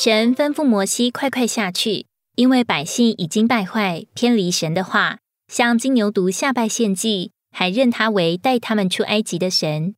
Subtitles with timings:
[0.00, 2.06] 神吩咐摩西快快下去，
[2.36, 9.96] 因为百姓已经败坏，偏离神的话，向金牛犊下拜献祭，还认他为带他们出埃及的神。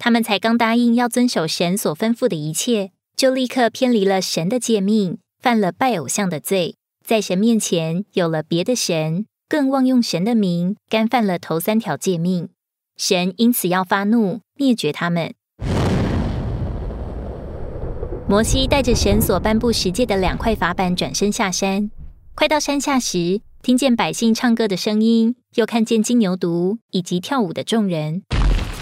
[0.00, 6.74] 他们才刚答应要遵守神所吩咐的一切，就立刻偏离了神的诫命，犯了拜偶像的罪，
[7.06, 12.48] 在神面前有了别的神，更妄用神的名，干犯了头三条诫命。
[12.96, 15.34] 神因此要发怒，灭绝他们。
[18.30, 21.90] 摩西带着神所颁布十诫的两块法板，转身下山。
[22.36, 28.22] 快到山下时，听见百姓唱歌的声音，又看见金牛犊以及跳舞的众人。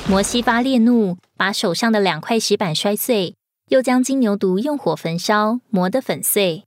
[0.06, 3.36] 摩西发烈怒，把手上的两块石板摔碎，
[3.70, 6.64] 又将金牛犊用火焚烧，磨得粉碎。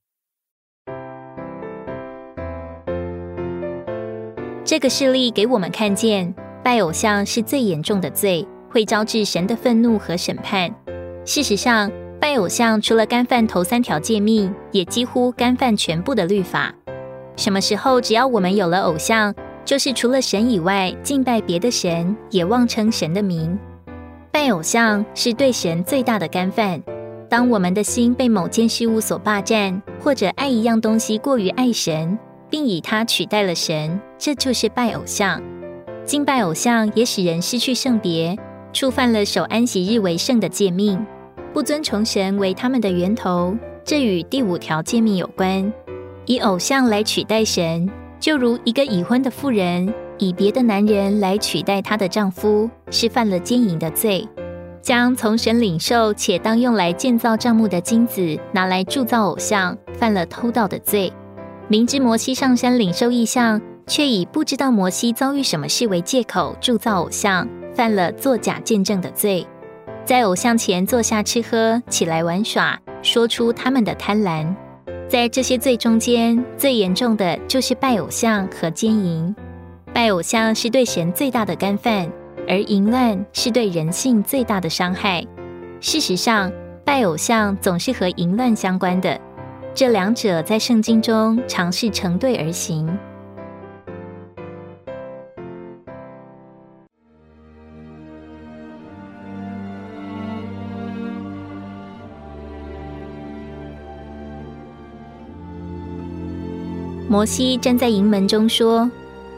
[4.66, 6.34] 这个事例给我们看见。
[6.64, 10.74] 拜偶像是最严重的罪，会招致神的愤怒和审判。
[11.24, 11.92] 事实上，
[12.22, 16.72] 拜偶像除了干犯头三条诫命，也几乎干犯全部的律法。
[17.36, 19.34] 什么时候，只要我们有了偶像，
[19.66, 23.58] 就是除了神以外，敬拜别的神，也妄称神的名。
[24.32, 26.80] 拜偶像是对神最大的干犯。
[27.28, 32.20] 当我们的心被某件事物所霸占，或者爱一样东西过于爱神，
[32.52, 35.42] 并以它取代了神，这就是拜偶像。
[36.06, 38.38] 敬拜偶像也使人失去圣别，
[38.72, 41.04] 触犯了守安息日为圣的诫命，
[41.54, 43.56] 不遵从神为他们的源头。
[43.84, 45.72] 这与第五条诫命有关。
[46.26, 54.28] 以偶像来取代神，就如一个已婚的妇人以别的男人来取代她的丈夫，是犯了奸淫的罪。
[54.82, 61.12] 将从神领受且当用来建造帐幕的金子拿来铸造偶像，犯了偷盗的罪。
[61.68, 63.62] 明知摩西上山领受异象。
[63.88, 69.46] 却以不知道摩西遭遇什么事为借口铸造偶像，犯了作假见证的罪，
[70.04, 74.46] 在偶像前坐下吃喝，起来玩耍，说出他们的贪婪。
[75.08, 79.34] 在这些罪中间，最严重的就是拜偶像和奸淫。
[79.94, 82.10] 拜偶像是对神最大的干犯，
[82.48, 85.26] 而淫乱是对人性最大的伤害。
[85.80, 86.52] 事实上，
[86.86, 89.20] 拜偶像总是和淫乱相关的，
[89.74, 92.90] 这两者在圣经中常是成对而行。
[107.12, 108.90] 摩西站在营门中说：“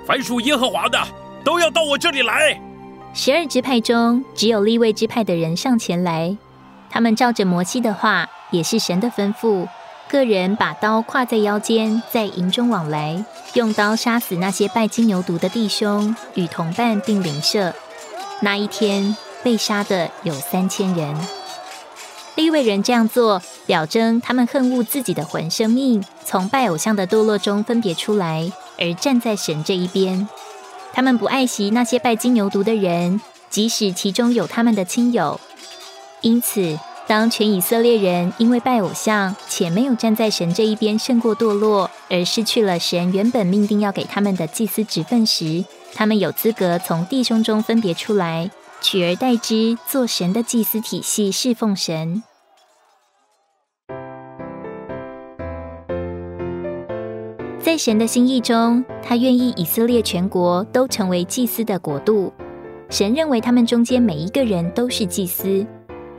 [0.05, 0.99] 凡属耶和华的，
[1.43, 2.61] 都要到我这里来。”
[3.15, 6.37] 十二支派中，只有立位支派的人上前来。
[6.91, 9.67] 他们照着摩西的话，也是神的吩咐，
[10.07, 13.25] 个人把刀挎在腰间，在营中往来，
[13.55, 17.73] 用刀杀死那些拜金牛犊的弟兄与同伴，并邻舍。
[18.41, 21.17] 那一天被杀的有三千人。
[22.35, 30.27] 立位人这样做，表征他们恨恶自己的魂生命，从拜偶像的堕落中分别出来，而站在神这一边。
[30.91, 33.19] 他们不爱惜那些拜金牛犊的人，
[33.49, 35.39] 即使其中有他们的亲友。
[36.21, 48.51] 因此，当全以色列人因为拜偶像且没有站在神这一边胜过堕落，而失去了神原本命定要给他们的祭司职分时，他们有资格从弟兄中分别出来。
[48.81, 52.23] 取而代之，做神的祭司体系，侍奉神。
[57.63, 62.29] 在神的心意中，他愿意以色列全国都成为祭司的国度。
[62.89, 65.65] 神认为他们中间每一个人都是祭司，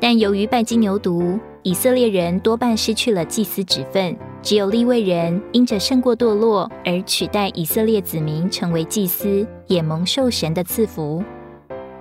[0.00, 11.22] 但由于拜金牛犊，以色列人多半失去了祭司职分，只有利未人因着胜过堕落而取代以色列子民成为祭司，也蒙受神的赐福。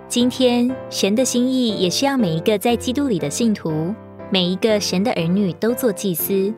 [0.07, 3.93] 今天，神的心意也是要每一个在基督里的信徒，
[4.31, 6.53] 每一个神的儿女都做祭司。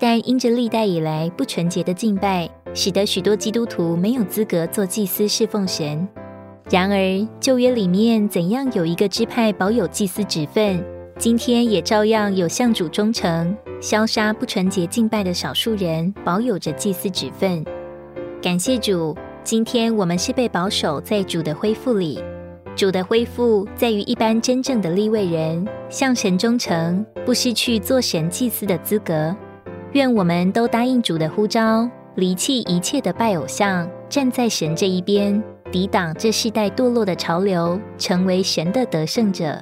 [0.00, 6.08] 但因着历代以来不纯洁的敬拜，使得许多基督徒没有资格做祭司侍奉神。
[6.70, 10.82] 然而，旧约里面怎样有一个支派保有祭司职分，
[11.18, 17.62] 今天也照样有向主忠诚、消杀不纯洁敬拜的少数人保有着祭司职分。
[18.40, 19.14] 感谢主，
[19.44, 22.18] 今天我们是被保守在主的恢复里。
[22.74, 29.36] 主的恢复在于一般真正的立位人向神忠诚，不失去做神祭司的资格。
[29.92, 35.42] 愿我们都答应主的呼召，离弃一切的拜偶像，站在神这一边，
[35.72, 39.60] 抵挡这世代堕落的潮流，成为神的得胜者。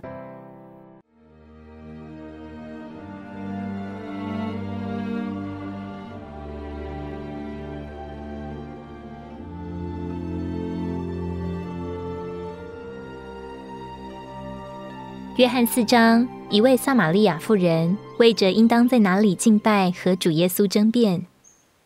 [15.37, 21.27] 约翰四章，一位撒玛利亚妇人为着应当在哪里敬拜和主耶稣争辩。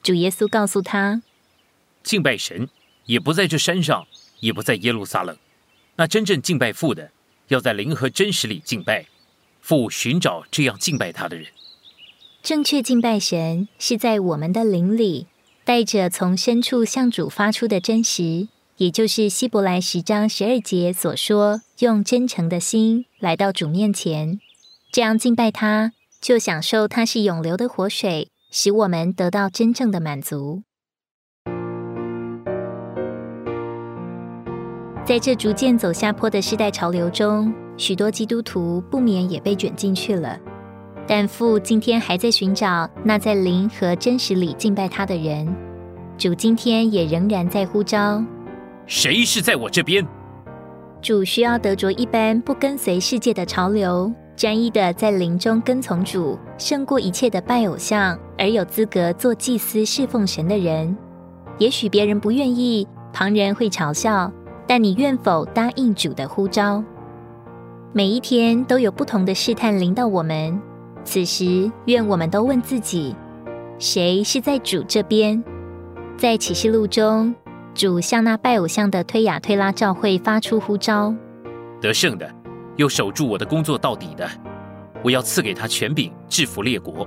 [0.05, 1.21] 主耶稣告诉他：
[2.05, 2.69] 敬拜神
[3.07, 4.07] 也不在这山上，
[4.39, 5.37] 也不在耶路撒冷。
[5.97, 7.11] 那真正敬拜父的，
[7.49, 9.07] 要在灵和真实里敬拜。
[9.61, 11.47] 父寻找这样敬拜他的人。
[12.41, 15.27] 正确敬拜神是在我们的灵里，
[15.65, 24.41] 带着从深处向主发出的真实，也就是希伯来十章十二节所说，用真诚的心来到主面前，
[24.93, 30.65] 这样敬拜他，就享受他是永流的活水，使我们得到真正的满足。
[35.03, 40.39] 在这逐渐走下坡的世代潮流中，许多基督徒不免也被卷进去了。
[41.07, 45.49] 但父今天还在寻找那在灵和真实里敬拜他的人。
[46.19, 48.23] 主今天也仍然在呼召：
[48.87, 50.07] 谁是在我这边？
[51.01, 60.97] 主需要得着一般不跟随世界的潮流，专一的在灵中跟从主，胜过一切的拜偶像，而有资格做祭司侍奉神的人。
[61.59, 64.33] 也许别人不愿意，旁人会嘲笑。
[64.67, 66.83] 但你愿否答应主的呼召？
[67.93, 70.59] 每一天都有不同的试探临到我们，
[71.05, 73.15] 此时愿我们都问自己：
[73.79, 75.43] 谁是在主这边？
[76.17, 77.35] 在启示录中，
[77.75, 81.15] 主向那拜偶像的推雅推拉教会发出呼召：
[81.81, 82.33] 得胜的，
[82.77, 84.29] 又守住我的工作到底的，
[85.03, 87.07] 我要赐给他权柄，制服列国。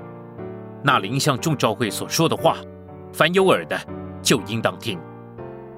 [0.84, 2.58] 那灵向众教会所说的话，
[3.12, 3.80] 凡有耳的，
[4.22, 5.00] 就应当听。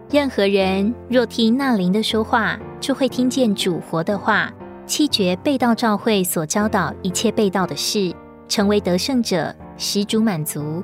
[0.10, 4.52] 任何人若听那灵的说话，就会听见主活的话，
[4.86, 8.14] 弃绝被道召会所教导一切被道的事，
[8.48, 10.84] 成为得胜者，使主满足。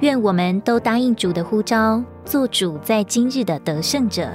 [0.00, 4.28] 愿我们都答应主的呼召，做主在今日的得胜者。